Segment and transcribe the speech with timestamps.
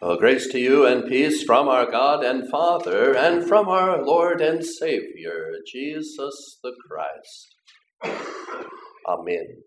[0.00, 4.40] Oh, grace to you and peace from our God and Father and from our Lord
[4.40, 8.22] and Savior, Jesus the Christ.
[9.08, 9.64] Amen.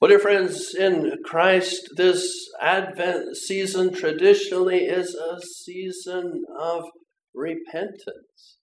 [0.00, 2.28] Well, dear friends, in Christ, this
[2.60, 6.86] Advent season traditionally is a season of
[7.32, 8.53] repentance.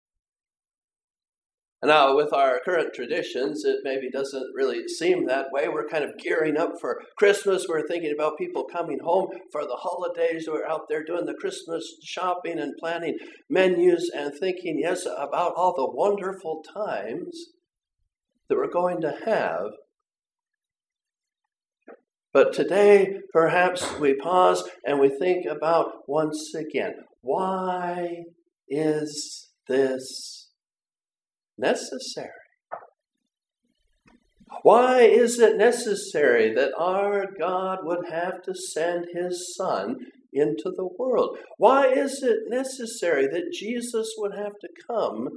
[1.84, 5.68] Now, with our current traditions, it maybe doesn't really seem that way.
[5.68, 7.66] We're kind of gearing up for Christmas.
[7.68, 10.48] We're thinking about people coming home for the holidays.
[10.48, 13.18] We're out there doing the Christmas shopping and planning
[13.50, 17.48] menus and thinking, yes, about all the wonderful times
[18.48, 19.72] that we're going to have.
[22.34, 28.24] But today, perhaps we pause and we think about once again why
[28.70, 30.41] is this
[31.62, 32.30] necessary?
[34.64, 39.96] Why is it necessary that our God would have to send his Son
[40.34, 41.38] into the world?
[41.58, 45.30] Why is it necessary that Jesus would have to come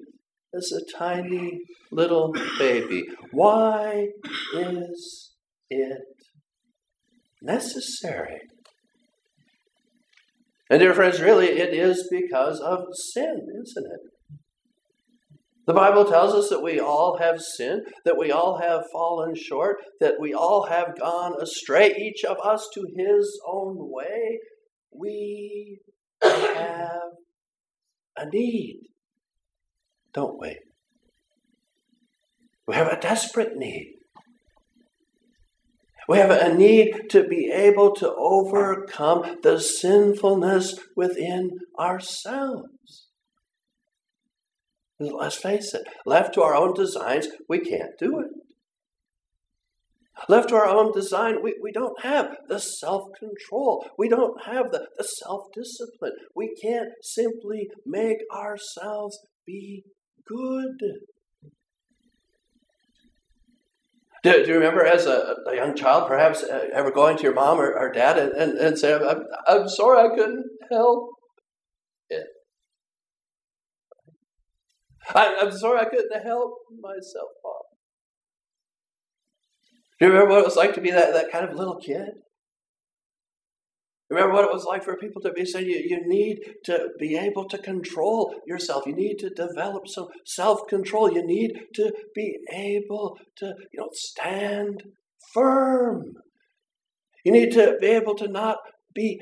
[0.55, 3.05] as a tiny little baby?
[3.31, 4.09] Why
[4.55, 5.33] is
[5.70, 6.03] it
[7.41, 8.41] necessary?
[10.70, 12.81] And, dear friends, really, it is because of
[13.13, 14.14] sin, isn't it?
[15.67, 19.77] The Bible tells us that we all have sinned, that we all have fallen short,
[20.01, 24.41] that we all have gone astray, each of us to his own way.
[24.92, 25.79] We
[26.23, 27.12] have
[28.17, 28.83] a need,
[30.12, 30.59] don't we?
[32.67, 33.95] We have a desperate need.
[36.07, 43.04] We have a need to be able to overcome the sinfulness within ourselves.
[45.13, 48.31] Let's face it, left to our own designs, we can't do it.
[50.29, 53.87] Left to our own design, we, we don't have the self control.
[53.99, 56.13] We don't have the, the self discipline.
[56.35, 59.85] We can't simply make ourselves be
[60.27, 60.79] good.
[64.23, 67.35] Do, do you remember as a, a, young child, perhaps uh, ever going to your
[67.35, 71.11] mom or, or dad and, and, and saying, I'm, I'm sorry I couldn't help
[72.09, 72.27] it?
[75.15, 77.63] I, am sorry I couldn't help myself, Bob.
[79.98, 82.11] Do you remember what it was like to be that, that kind of little kid?
[84.11, 87.17] Remember what it was like for people to be saying you, you need to be
[87.17, 88.87] able to control yourself.
[88.87, 91.13] You need to develop some self-control.
[91.13, 94.83] You need to be able to, you know, stand
[95.33, 96.13] firm.
[97.25, 98.59] You need to be able to not
[98.95, 99.20] be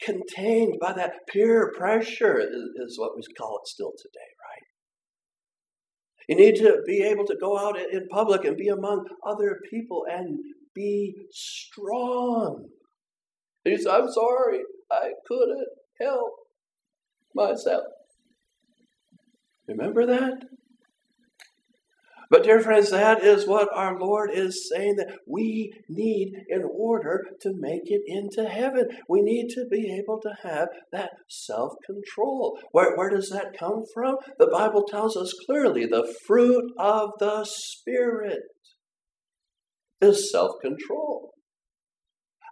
[0.00, 4.32] contained by that peer pressure, is, is what we call it still today.
[6.28, 10.06] You need to be able to go out in public and be among other people
[10.10, 10.38] and
[10.74, 12.68] be strong.
[13.64, 14.60] He said, I'm sorry,
[14.90, 15.66] I couldn't
[16.00, 16.32] help
[17.34, 17.84] myself.
[19.68, 20.44] Remember that?
[22.32, 27.26] But, dear friends, that is what our Lord is saying that we need in order
[27.42, 28.88] to make it into heaven.
[29.06, 32.58] We need to be able to have that self control.
[32.70, 34.16] Where, where does that come from?
[34.38, 38.40] The Bible tells us clearly the fruit of the Spirit
[40.00, 41.32] is self control.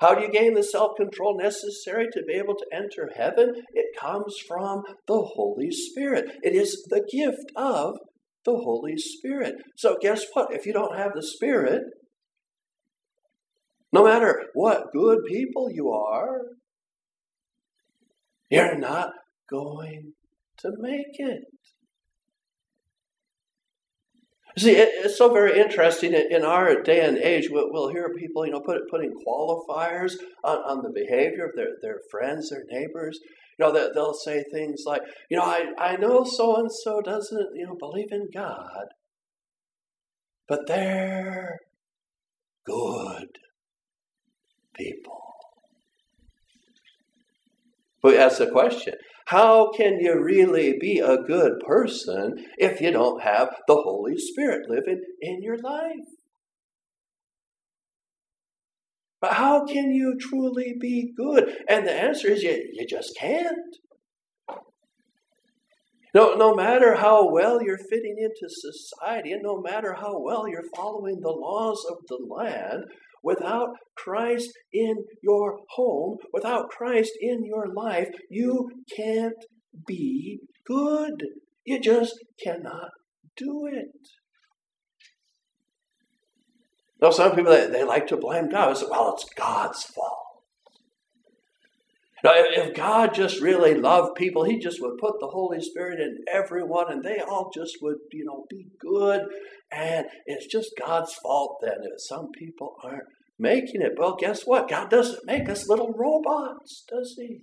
[0.02, 3.54] How do you gain the self control necessary to be able to enter heaven?
[3.72, 6.26] It comes from the Holy Spirit.
[6.42, 7.96] It is the gift of
[8.52, 9.54] the Holy Spirit.
[9.76, 10.52] So, guess what?
[10.52, 11.82] If you don't have the Spirit,
[13.92, 16.40] no matter what good people you are,
[18.48, 19.10] you're not
[19.48, 20.12] going
[20.58, 21.42] to make it.
[24.58, 26.12] See, it's so very interesting.
[26.12, 30.82] In our day and age, we'll hear people, you know, put, putting qualifiers on, on
[30.82, 33.18] the behavior of their, their friends, their neighbors.
[33.60, 37.54] Know, that they'll say things like, you know, I, I know so and so doesn't,
[37.54, 38.86] you know, believe in God,
[40.48, 41.58] but they're
[42.64, 43.28] good
[44.74, 45.20] people.
[48.02, 48.94] We ask the question
[49.26, 54.68] how can you really be a good person if you don't have the Holy Spirit
[54.68, 56.19] living in your life?
[59.20, 61.56] But how can you truly be good?
[61.68, 63.76] And the answer is you, you just can't.
[66.12, 70.68] No, no matter how well you're fitting into society, and no matter how well you're
[70.74, 72.84] following the laws of the land,
[73.22, 79.44] without Christ in your home, without Christ in your life, you can't
[79.86, 81.22] be good.
[81.64, 82.90] You just cannot
[83.36, 84.19] do it.
[87.00, 88.76] Now, some people, they, they like to blame God.
[88.76, 90.18] Say, well, it's God's fault.
[92.22, 96.18] Now, if God just really loved people, He just would put the Holy Spirit in
[96.30, 99.22] everyone and they all just would, you know, be good.
[99.72, 103.04] And it's just God's fault then if uh, some people aren't
[103.38, 103.92] making it.
[103.96, 104.68] Well, guess what?
[104.68, 107.40] God doesn't make us little robots, does He?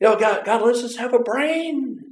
[0.00, 2.03] You know, God, God lets us have a brain.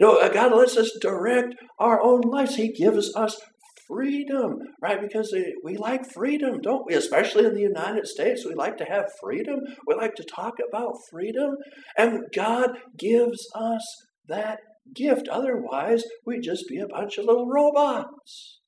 [0.00, 2.56] You know, uh, God lets us direct our own lives.
[2.56, 3.38] He gives us
[3.86, 4.98] freedom, right?
[5.00, 6.94] Because we like freedom, don't we?
[6.94, 9.60] Especially in the United States, we like to have freedom.
[9.86, 11.56] We like to talk about freedom.
[11.98, 13.84] And God gives us
[14.26, 14.60] that
[14.94, 15.28] gift.
[15.28, 18.60] Otherwise, we'd just be a bunch of little robots.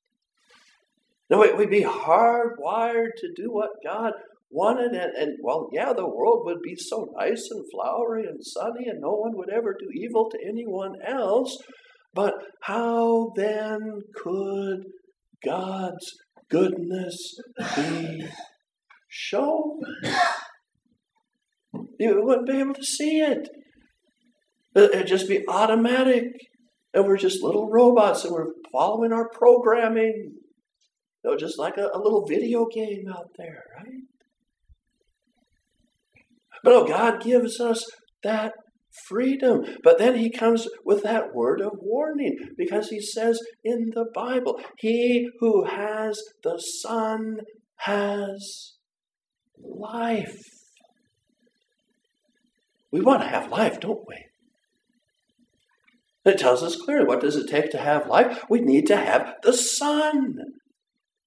[1.31, 4.13] No, we'd be hardwired to do what God
[4.53, 4.93] wanted.
[4.93, 9.01] And, and, well, yeah, the world would be so nice and flowery and sunny, and
[9.01, 11.57] no one would ever do evil to anyone else.
[12.13, 13.79] But how then
[14.15, 14.85] could
[15.43, 16.05] God's
[16.49, 17.39] goodness
[17.75, 18.23] be
[19.09, 19.79] shown.
[21.99, 23.47] You wouldn't be able to see it.
[24.75, 26.25] It'd just be automatic.
[26.93, 30.33] And we're just little robots and we're following our programming.
[31.23, 34.03] You know, just like a, a little video game out there, right?
[36.63, 37.85] But no, God gives us
[38.23, 38.53] that
[39.07, 39.63] freedom.
[39.83, 44.59] But then he comes with that word of warning because he says in the Bible,
[44.77, 47.39] He who has the Son
[47.77, 48.73] has
[49.61, 50.41] life.
[52.91, 54.17] We want to have life, don't we?
[56.25, 58.45] It tells us clearly what does it take to have life?
[58.49, 60.35] We need to have the Son.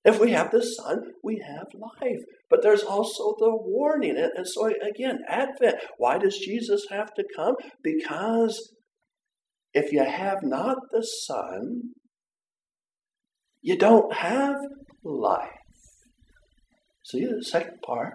[0.06, 2.20] If we have the Son, we have life.
[2.48, 4.16] But there's also the warning.
[4.16, 5.78] And, so, again, Advent.
[5.98, 7.56] Why does Jesus have to come?
[7.82, 8.72] Because
[9.74, 11.94] if you have not the Son,
[13.60, 14.54] you don't have
[15.02, 15.50] life.
[17.04, 18.14] See the second part?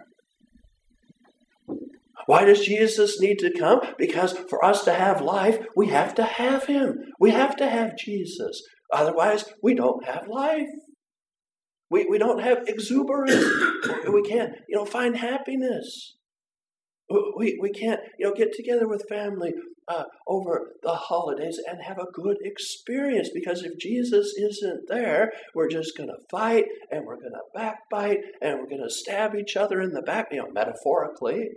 [2.25, 3.81] Why does Jesus need to come?
[3.97, 6.99] Because for us to have life, we have to have Him.
[7.19, 8.61] We have to have Jesus.
[8.93, 10.69] Otherwise, we don't have life.
[11.91, 13.33] We, we don't have exuberance.
[14.11, 16.15] we can't, you know, find happiness.
[17.35, 19.51] We, we can't, you know, get together with family
[19.89, 25.67] uh, over the holidays and have a good experience because if Jesus isn't there, we're
[25.67, 29.57] just going to fight and we're going to backbite and we're going to stab each
[29.57, 31.49] other in the back, you know, metaphorically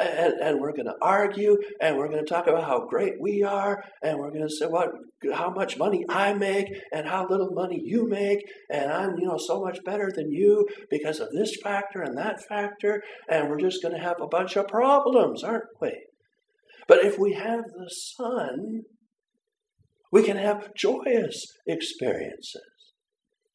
[0.00, 3.42] and, and we're going to argue and we're going to talk about how great we
[3.42, 4.90] are and we're going to say what
[5.34, 9.38] how much money I make and how little money you make and I'm you know
[9.38, 13.82] so much better than you because of this factor and that factor and we're just
[13.82, 16.04] going to have a bunch of problems aren't we?
[16.88, 18.82] But if we have the son
[20.10, 22.62] we can have joyous experiences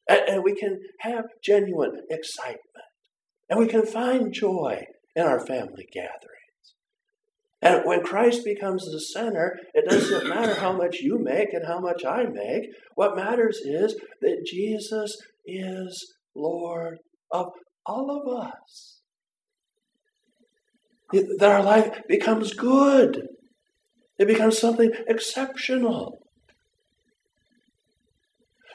[0.08, 2.60] and, and we can have genuine excitement
[3.48, 4.84] and we can find joy
[5.14, 6.35] in our family gatherings
[7.66, 11.80] and when Christ becomes the center, it doesn't matter how much you make and how
[11.80, 12.68] much I make.
[12.94, 16.98] What matters is that Jesus is Lord
[17.32, 17.46] of
[17.84, 19.00] all of us.
[21.12, 23.26] That our life becomes good.
[24.18, 26.18] It becomes something exceptional.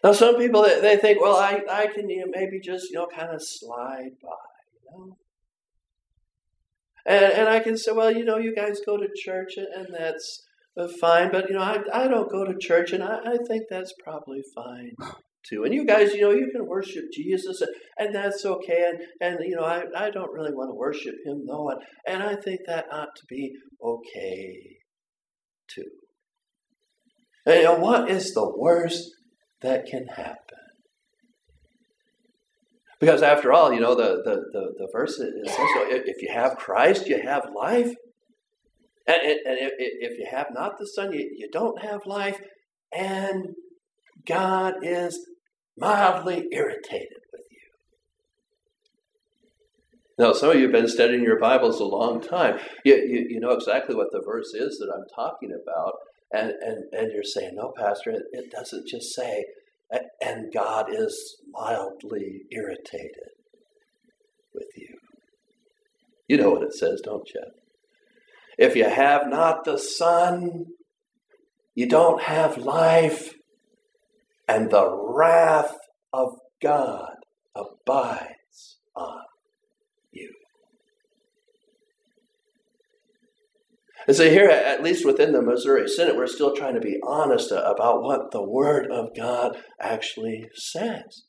[0.04, 3.42] Now, some people they think, well, I, I can maybe just you know kind of
[3.42, 4.30] slide by.
[4.84, 5.18] You know?
[7.06, 10.44] And, and I can say, well, you know, you guys go to church and that's
[10.78, 13.64] uh, fine, but, you know, I, I don't go to church and I, I think
[13.70, 14.92] that's probably fine
[15.50, 15.64] too.
[15.64, 17.62] And you guys, you know, you can worship Jesus
[17.98, 18.86] and, that's okay.
[18.88, 21.70] And, and you know, I, I don't really want to worship him though.
[21.70, 23.54] And, and I think that ought to be
[23.84, 24.78] okay
[25.74, 25.90] too.
[27.46, 29.10] And, you know, what is the worst
[29.62, 30.61] that can happen?
[33.02, 37.08] Because after all, you know, the, the, the, the verse says, if you have Christ,
[37.08, 37.92] you have life.
[39.08, 42.40] And, and if you have not the Son, you, you don't have life.
[42.96, 43.56] And
[44.28, 45.20] God is
[45.76, 47.58] mildly irritated with you.
[50.20, 52.60] Now, some of you have been studying your Bibles a long time.
[52.86, 55.94] You, you, you know exactly what the verse is that I'm talking about.
[56.32, 59.44] And, and, and you're saying, no, Pastor, it, it doesn't just say
[60.22, 63.32] and God is mildly irritated
[64.54, 64.96] with you.
[66.28, 67.44] You know what it says, don't you?
[68.58, 70.66] If you have not the Son,
[71.76, 73.34] you don't have life,
[74.48, 75.78] and the wrath
[76.14, 77.16] of God
[77.56, 79.24] abides on
[84.08, 87.52] And so here, at least within the Missouri Synod, we're still trying to be honest
[87.52, 91.24] about what the Word of God actually says.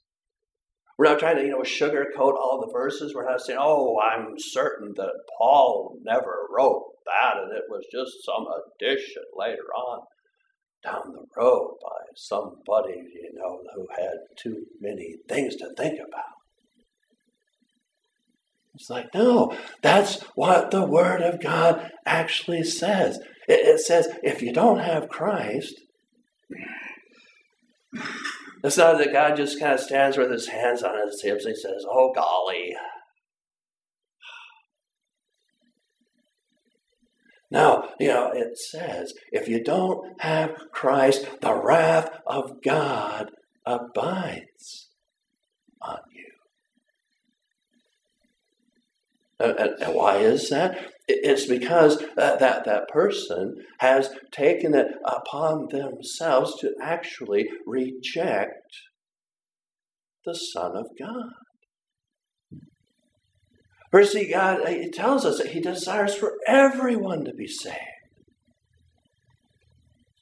[0.99, 3.15] We're not trying to, you know, sugarcoat all the verses.
[3.15, 8.25] We're not saying, oh, I'm certain that Paul never wrote that and it was just
[8.25, 10.01] some addition later on
[10.85, 16.42] down the road by somebody, you know, who had too many things to think about.
[18.75, 23.19] It's like, no, that's what the Word of God actually says.
[23.49, 25.75] It, it says, if you don't have Christ,
[28.65, 31.57] it's not that God just kind of stands with his hands on his hips and
[31.57, 32.75] says, oh, golly.
[37.51, 43.31] Now, you know, it says, if you don't have Christ, the wrath of God
[43.67, 44.89] abides
[45.83, 46.25] on you.
[49.43, 50.93] Uh, uh, and, and why is that?
[51.09, 58.63] It's because that, that, that person has taken it upon themselves to actually reject
[60.25, 61.33] the Son of God.
[63.91, 67.77] For see, God He tells us that He desires for everyone to be saved.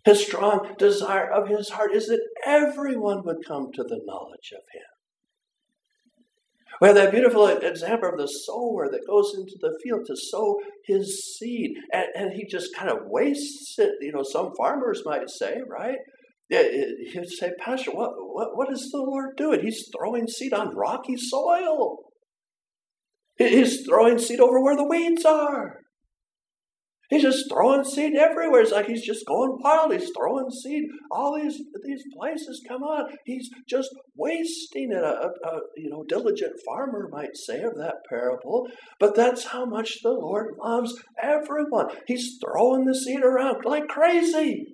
[0.04, 4.62] His strong desire of His heart is that everyone would come to the knowledge of
[4.72, 4.99] Him.
[6.80, 10.56] We have that beautiful example of the sower that goes into the field to sow
[10.86, 13.92] his seed, and, and he just kind of wastes it.
[14.00, 15.98] You know, some farmers might say, right?
[16.50, 19.60] Eh, He'd say, Pastor, what, what, what is the Lord doing?
[19.60, 21.98] He's throwing seed on rocky soil.
[23.36, 25.79] He's throwing seed over where the weeds are.
[27.10, 28.60] He's just throwing seed everywhere.
[28.60, 29.92] It's like he's just going wild.
[29.92, 32.62] He's throwing seed all these these places.
[32.66, 35.02] Come on, he's just wasting it.
[35.02, 38.68] A, a, a, you know diligent farmer might say of that parable,
[39.00, 41.88] but that's how much the Lord loves everyone.
[42.06, 44.64] He's throwing the seed around like crazy.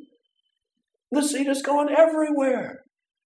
[1.10, 2.80] The seed is going everywhere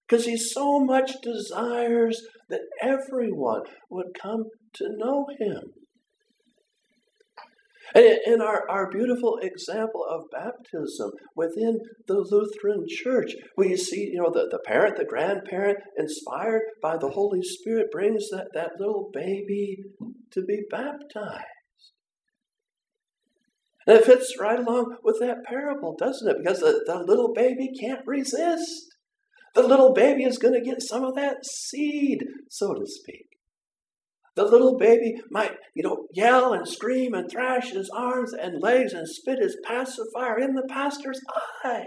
[0.07, 5.63] because he so much desires that everyone would come to know him.
[7.95, 14.31] In our, our beautiful example of baptism within the Lutheran Church, we see, you know,
[14.33, 19.79] the, the parent, the grandparent, inspired by the Holy Spirit, brings that, that little baby
[20.33, 21.45] to be baptized.
[23.87, 26.37] And it fits right along with that parable, doesn't it?
[26.41, 28.95] Because the, the little baby can't resist.
[29.55, 33.30] The little baby is going to get some of that seed, so to speak.
[34.37, 38.93] The little baby might, you know, yell and scream and thrash his arms and legs
[38.93, 41.21] and spit his pacifier in the pastor's
[41.65, 41.85] eye.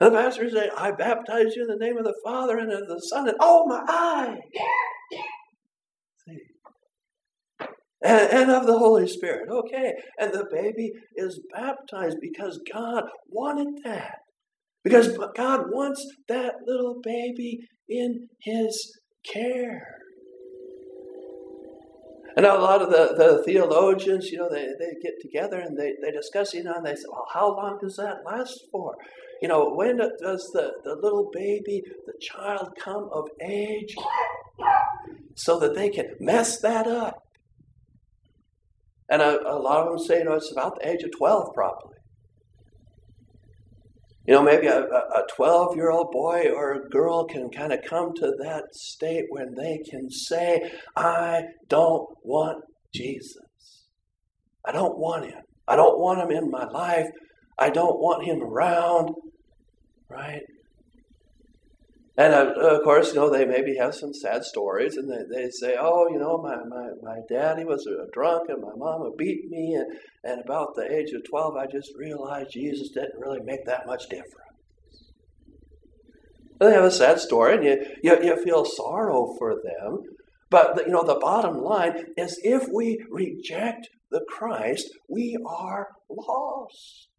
[0.00, 3.00] The pastor say, I baptize you in the name of the Father and of the
[3.00, 4.38] Son, and oh, my eye!
[8.02, 9.50] And, and of the Holy Spirit.
[9.50, 9.92] Okay.
[10.18, 14.20] And the baby is baptized because God wanted that.
[14.82, 20.00] Because God wants that little baby in his care.
[22.36, 25.76] And now a lot of the, the theologians, you know, they, they get together and
[25.76, 28.94] they, they discuss, you know, and they say, well, how long does that last for?
[29.42, 33.96] You know, when does the, the little baby, the child come of age
[35.34, 37.26] so that they can mess that up?
[39.10, 41.52] And a, a lot of them say, you know, it's about the age of 12
[41.52, 41.96] probably.
[44.30, 44.86] You know, maybe a
[45.34, 49.56] 12 year old boy or a girl can kind of come to that state when
[49.56, 52.62] they can say, I don't want
[52.94, 53.88] Jesus.
[54.64, 55.42] I don't want him.
[55.66, 57.08] I don't want him in my life.
[57.58, 59.16] I don't want him around.
[60.08, 60.42] Right?
[62.16, 65.76] And of course, you know, they maybe have some sad stories and they, they say,
[65.80, 69.74] oh, you know, my, my, my daddy was a drunk and my mama beat me.
[69.74, 69.86] And,
[70.24, 74.08] and about the age of 12, I just realized Jesus didn't really make that much
[74.08, 74.36] difference.
[76.58, 80.02] They have a sad story and you, you, you feel sorrow for them.
[80.50, 85.88] But, the, you know, the bottom line is if we reject the Christ, we are
[86.10, 87.09] lost.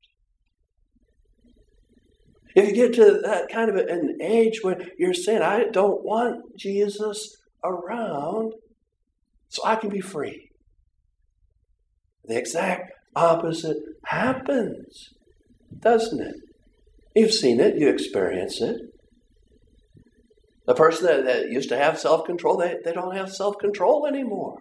[2.55, 6.58] If you get to that kind of an age when you're saying, I don't want
[6.58, 8.53] Jesus around
[9.50, 10.50] so I can be free,
[12.25, 15.10] the exact opposite happens,
[15.79, 16.36] doesn't it?
[17.15, 18.77] You've seen it, you experience it.
[20.67, 24.05] The person that, that used to have self control, they, they don't have self control
[24.08, 24.60] anymore.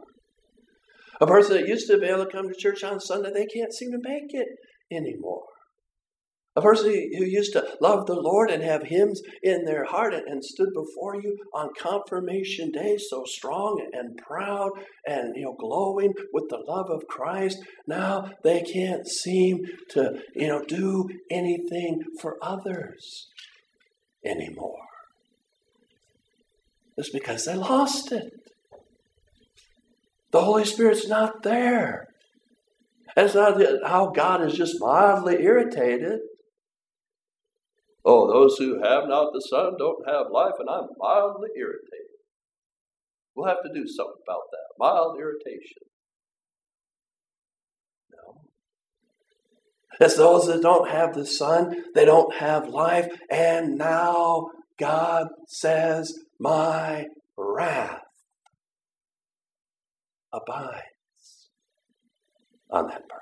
[1.20, 3.72] A person that used to be able to come to church on Sunday, they can't
[3.72, 4.48] seem to make it
[4.90, 5.44] anymore.
[6.56, 10.44] A person who used to love the Lord and have hymns in their heart and
[10.44, 14.72] stood before you on confirmation day so strong and proud
[15.06, 20.48] and you know glowing with the love of Christ, now they can't seem to you
[20.48, 23.28] know do anything for others
[24.24, 24.86] anymore.
[26.96, 28.32] It's because they lost it.
[30.32, 32.08] The Holy Spirit's not there.
[33.16, 36.18] It's not how God is just mildly irritated.
[38.12, 42.18] Oh, those who have not the Son don't have life, and I'm mildly irritated.
[43.36, 44.66] We'll have to do something about that.
[44.80, 45.82] Mild irritation.
[48.12, 48.40] No.
[50.00, 57.06] Those that don't have the Son, they don't have life, and now God says, My
[57.36, 58.02] wrath
[60.32, 61.48] abides
[62.72, 63.19] on that person.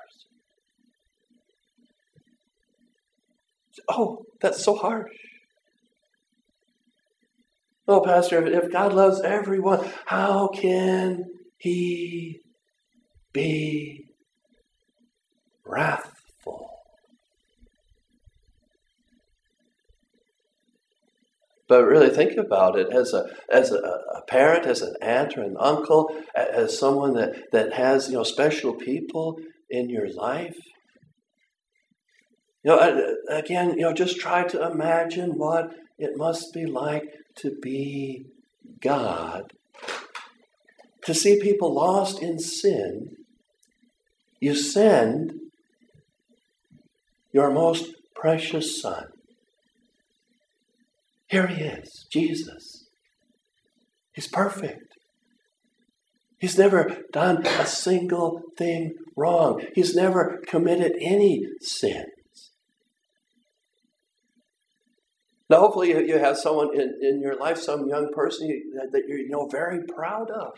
[3.89, 5.11] Oh, that's so harsh.
[7.87, 11.23] Oh, Pastor, if God loves everyone, how can
[11.57, 12.39] he
[13.33, 14.05] be
[15.65, 16.69] wrathful?
[21.67, 25.41] But really think about it as a as a, a, parent, as an aunt or
[25.41, 30.57] an uncle, as someone that, that has you know special people in your life.
[32.63, 37.55] You know, again, you know, just try to imagine what it must be like to
[37.61, 38.25] be
[38.81, 39.53] God.
[41.05, 43.15] To see people lost in sin,
[44.41, 45.33] you send
[47.31, 49.05] your most precious Son.
[51.27, 52.87] Here he is, Jesus.
[54.13, 54.95] He's perfect.
[56.39, 59.61] He's never done a single thing wrong.
[59.75, 62.05] He's never committed any sin.
[65.49, 69.03] Now, hopefully, you, you have someone in, in your life, some young person that, that
[69.07, 70.51] you're you know very proud of.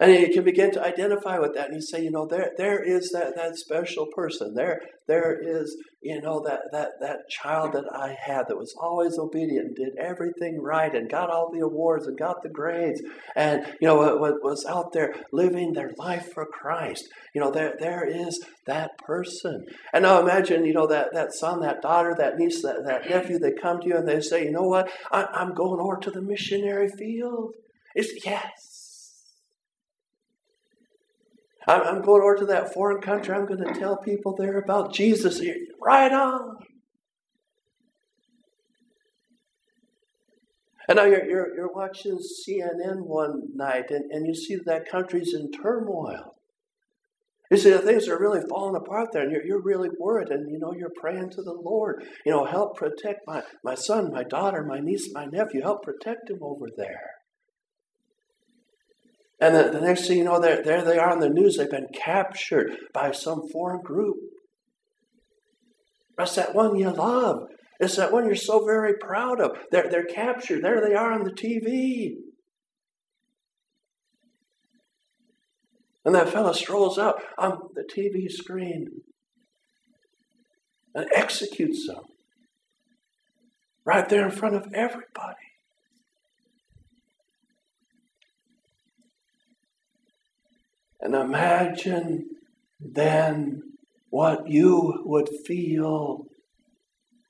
[0.00, 2.80] And you can begin to identify with that, and you say, you know, there, there
[2.80, 4.54] is that, that special person.
[4.54, 9.18] There, there is, you know, that, that, that child that I had that was always
[9.18, 13.02] obedient and did everything right and got all the awards and got the grades
[13.34, 17.08] and, you know, was out there living their life for Christ.
[17.34, 19.64] You know, there, there is that person.
[19.92, 23.40] And now imagine, you know, that, that son, that daughter, that niece, that, that nephew,
[23.40, 26.10] they come to you and they say, you know what, I, I'm going over to
[26.12, 27.54] the missionary field.
[27.96, 28.77] It's, yes.
[31.68, 33.34] I'm going over to that foreign country.
[33.34, 35.42] I'm going to tell people there about Jesus.
[35.80, 36.56] Right on.
[40.88, 45.34] And now you're, you're, you're watching CNN one night and, and you see that country's
[45.34, 46.34] in turmoil.
[47.50, 50.50] You see, the things are really falling apart there, and you're, you're really worried, and
[50.50, 52.04] you know, you're praying to the Lord.
[52.26, 55.62] You know, help protect my, my son, my daughter, my niece, my nephew.
[55.62, 57.17] Help protect him over there.
[59.40, 61.56] And the, the next thing you know, there, they are on the news.
[61.56, 64.16] They've been captured by some foreign group.
[66.16, 67.46] That's that one you love.
[67.78, 69.56] It's that one you're so very proud of.
[69.70, 70.64] They're, they're captured.
[70.64, 72.16] There they are on the TV.
[76.04, 78.88] And that fellow strolls out on the TV screen
[80.94, 82.02] and executes them
[83.84, 85.47] right there in front of everybody.
[91.00, 92.24] And imagine
[92.80, 93.62] then
[94.10, 96.24] what you would feel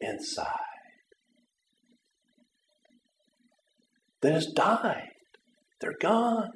[0.00, 0.46] inside.
[4.20, 5.11] They just died.
[5.81, 6.50] They're gone.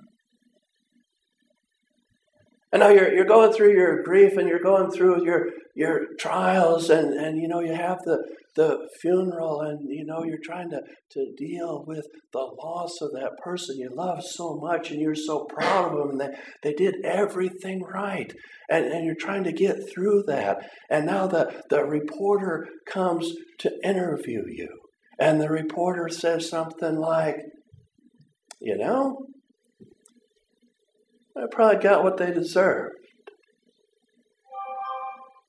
[2.73, 6.91] And now you're, you're going through your grief and you're going through your, your trials
[6.91, 8.23] and, and you know you have the,
[8.57, 10.81] the funeral and you know you're trying to,
[11.11, 15.45] to deal with the loss of that person you love so much and you're so
[15.45, 16.29] proud of them and they,
[16.63, 18.33] they did everything right.
[18.71, 20.69] And, and you're trying to get through that.
[20.91, 24.69] And now the, the reporter comes to interview you.
[25.19, 27.37] And the reporter says something like
[28.61, 29.27] you know
[31.37, 32.95] I probably got what they deserved.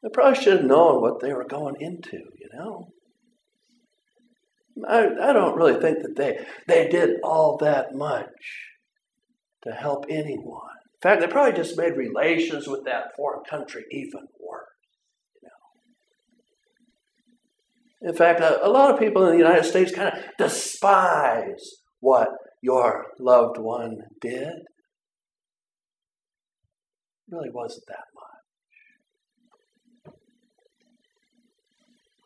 [0.04, 2.90] They probably should have known what they were going into, you know.
[4.88, 8.28] I, I don't really think that they, they did all that much
[9.64, 10.60] to help anyone.
[10.96, 14.68] In fact, they probably just made relations with that foreign country even worse.
[15.42, 15.50] You
[18.02, 18.10] know?
[18.10, 22.28] In fact, a, a lot of people in the United States kind of despise what
[22.62, 24.52] your loved one did
[27.30, 28.33] really wasn't that much.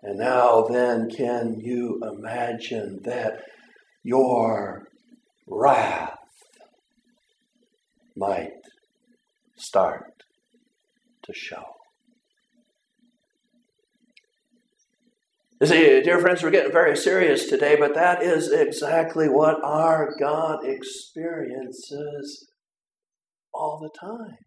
[0.03, 3.41] And now, then, can you imagine that
[4.03, 4.87] your
[5.47, 6.17] wrath
[8.15, 8.51] might
[9.55, 10.23] start
[11.23, 11.63] to show?
[15.59, 20.13] You see, dear friends, we're getting very serious today, but that is exactly what our
[20.19, 22.47] God experiences
[23.51, 24.46] all the time.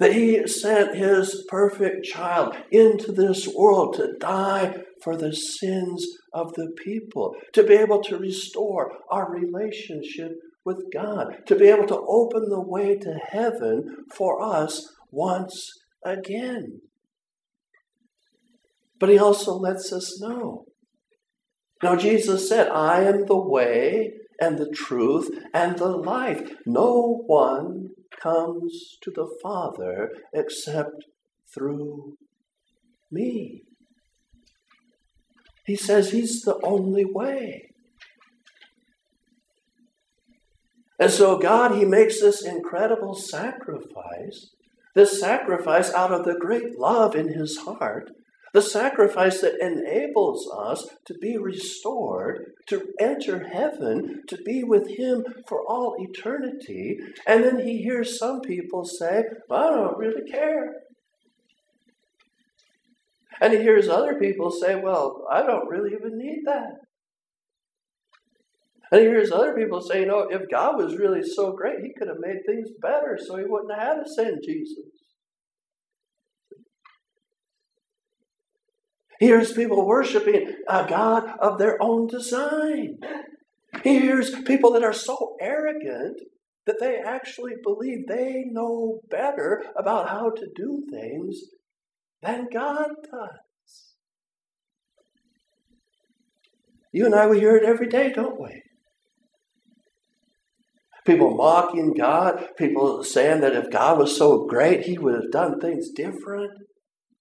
[0.00, 6.54] That He sent His perfect child into this world to die for the sins of
[6.54, 10.32] the people, to be able to restore our relationship
[10.64, 15.70] with God, to be able to open the way to heaven for us once
[16.04, 16.80] again.
[18.98, 20.64] But he also lets us know.
[21.82, 26.50] Now, Jesus said, I am the way and the truth and the life.
[26.66, 31.04] No one comes to the Father except
[31.52, 32.16] through
[33.10, 33.62] me.
[35.64, 37.70] He says he's the only way.
[41.00, 44.50] And so, God, He makes this incredible sacrifice,
[44.94, 48.10] this sacrifice out of the great love in His heart,
[48.52, 55.24] the sacrifice that enables us to be restored, to enter heaven, to be with Him
[55.46, 56.98] for all eternity.
[57.26, 60.82] And then He hears some people say, well, I don't really care.
[63.40, 66.80] And He hears other people say, Well, I don't really even need that.
[68.92, 71.92] And he hears other people say, you know, if God was really so great, he
[71.96, 74.99] could have made things better so he wouldn't have had to send Jesus.
[79.20, 82.98] Hears people worshiping a God of their own design.
[83.84, 86.20] He hears people that are so arrogant
[86.66, 91.42] that they actually believe they know better about how to do things
[92.22, 93.94] than God does.
[96.92, 98.62] You and I, we hear it every day, don't we?
[101.06, 105.60] People mocking God, people saying that if God was so great, he would have done
[105.60, 106.52] things different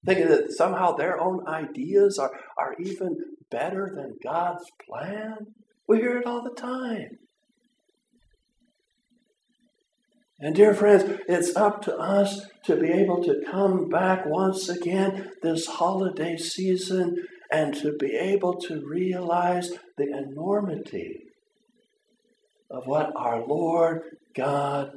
[0.05, 3.15] thinking that somehow their own ideas are, are even
[3.51, 5.37] better than God's plan.
[5.87, 7.17] We hear it all the time.
[10.41, 15.31] And, dear friends, it's up to us to be able to come back once again
[15.43, 17.17] this holiday season
[17.51, 21.23] and to be able to realize the enormity
[22.71, 24.91] of what our Lord God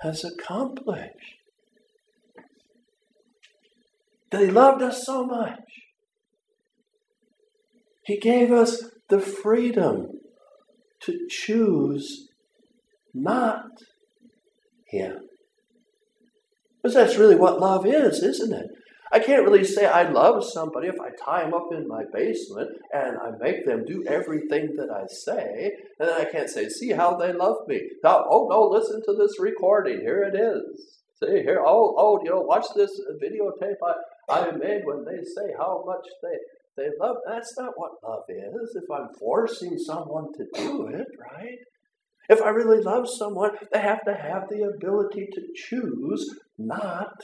[0.00, 1.37] has accomplished
[4.30, 5.60] that He loved us so much.
[8.04, 10.06] He gave us the freedom
[11.02, 12.28] to choose
[13.14, 13.66] not
[14.86, 15.18] Him.
[16.82, 18.66] Because that's really what love is, isn't it?
[19.10, 22.70] I can't really say I love somebody if I tie them up in my basement
[22.92, 25.72] and I make them do everything that I say.
[25.98, 27.80] And then I can't say, see how they love me.
[28.04, 30.00] Now, oh no, listen to this recording.
[30.00, 30.97] Here it is.
[31.20, 32.90] See here, oh, oh, you know, watch this
[33.22, 33.74] videotape.
[34.30, 37.16] I, I made when they say how much they, they love.
[37.26, 38.76] That's not what love is.
[38.76, 41.58] If I'm forcing someone to do it, right?
[42.28, 47.14] If I really love someone, they have to have the ability to choose not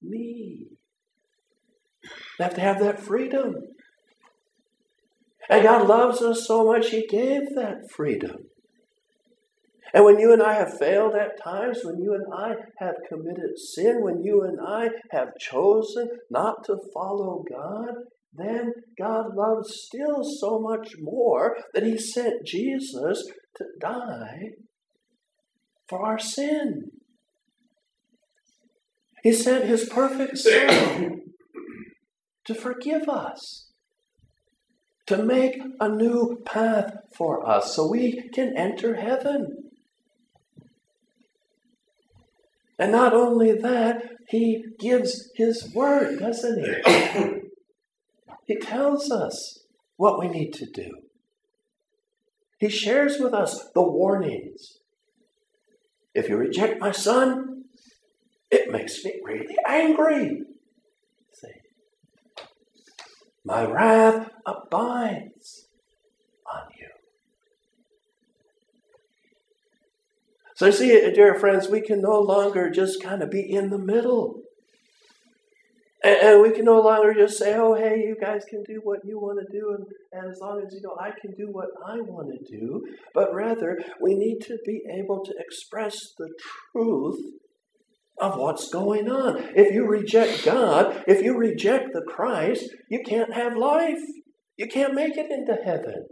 [0.00, 0.66] me.
[2.38, 3.56] They have to have that freedom.
[5.48, 8.36] And God loves us so much, He gave that freedom.
[9.94, 13.58] And when you and I have failed at times, when you and I have committed
[13.58, 17.94] sin, when you and I have chosen not to follow God,
[18.32, 24.52] then God loves still so much more that He sent Jesus to die
[25.86, 26.90] for our sin.
[29.22, 31.20] He sent His perfect Son
[32.46, 33.68] to forgive us,
[35.06, 39.61] to make a new path for us so we can enter heaven.
[42.78, 47.40] And not only that, he gives his word, doesn't he?
[48.54, 49.64] he tells us
[49.96, 50.90] what we need to do.
[52.58, 54.78] He shares with us the warnings.
[56.14, 57.64] If you reject my son,
[58.50, 60.42] it makes me really angry.
[61.32, 61.48] See?
[63.44, 65.66] My wrath abides
[66.46, 66.88] on you.
[70.62, 74.42] So, see, dear friends, we can no longer just kind of be in the middle.
[76.04, 79.18] And, we can no longer just say, oh, hey, you guys can do what you
[79.18, 81.96] want to do, and, and as long as you know I can do what I
[81.96, 82.80] want to do.
[83.12, 86.28] But rather, we need to be able to express the
[86.70, 87.20] truth
[88.20, 89.42] of what's going on.
[89.56, 93.98] If you reject God, if you reject the Christ, you can't have life.
[94.56, 96.06] You can't make it into heaven.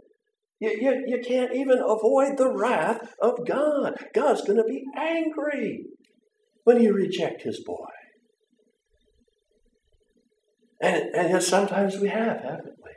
[0.61, 3.95] You, you, you can't even avoid the wrath of God.
[4.13, 5.85] God's going to be angry
[6.63, 7.87] when you reject his boy.
[10.79, 12.91] And, and yet sometimes we have, haven't we?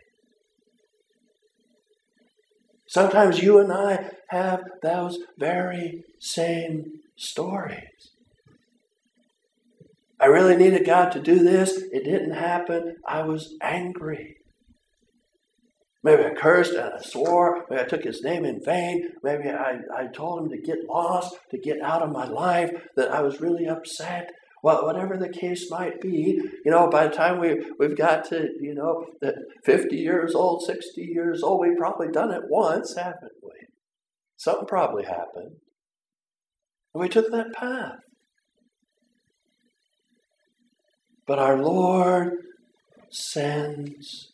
[2.87, 6.85] Sometimes you and I have those very same
[7.17, 8.13] stories.
[10.21, 11.83] I really needed God to do this.
[11.93, 12.97] It didn't happen.
[13.09, 14.37] I was angry.
[16.05, 17.65] Maybe I cursed and I swore.
[17.71, 19.09] Maybe I took his name in vain.
[19.23, 23.11] Maybe I, I told him to get lost, to get out of my life, that
[23.11, 24.31] I was really upset.
[24.63, 28.51] Well, whatever the case might be, you know, by the time we, we've got to,
[28.61, 29.07] you know,
[29.65, 33.67] 50 years old, 60 years old, we've probably done it once, haven't we?
[34.37, 35.57] Something probably happened.
[36.93, 38.01] And we took that path.
[41.27, 42.33] But our Lord
[43.11, 44.34] sends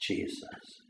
[0.00, 0.82] Jesus.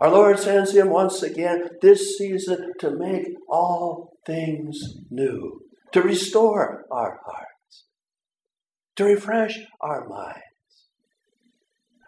[0.00, 4.78] Our Lord sends him once again this season to make all things
[5.10, 5.60] new,
[5.92, 7.84] to restore our hearts,
[8.96, 10.88] to refresh our minds,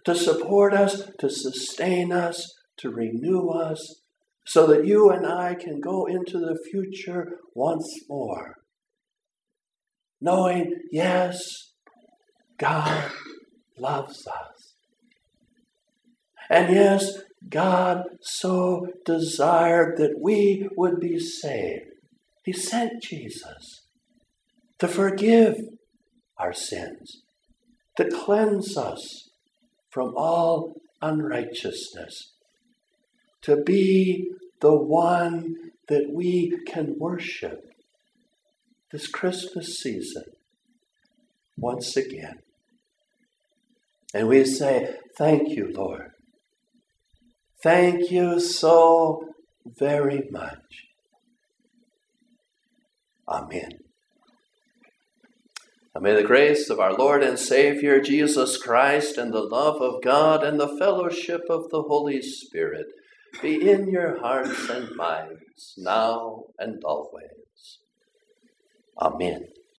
[0.07, 4.03] to support us, to sustain us, to renew us,
[4.47, 8.57] so that you and I can go into the future once more,
[10.21, 11.73] knowing, yes,
[12.59, 13.11] God
[13.77, 14.52] loves us.
[16.51, 21.87] And yes, God so desired that we would be saved.
[22.45, 23.83] He sent Jesus
[24.79, 25.57] to forgive
[26.39, 27.23] our sins,
[27.97, 29.31] to cleanse us
[29.91, 32.33] from all unrighteousness,
[33.43, 35.55] to be the one
[35.89, 37.61] that we can worship
[38.91, 40.25] this Christmas season
[41.57, 42.39] once again.
[44.15, 46.12] And we say, Thank you, Lord.
[47.63, 50.87] Thank you so very much.
[53.29, 53.79] Amen.
[55.95, 60.03] And may the grace of our Lord and Savior Jesus Christ and the love of
[60.03, 62.87] God and the fellowship of the Holy Spirit
[63.41, 67.79] be in your hearts and minds now and always.
[69.01, 69.47] Amen.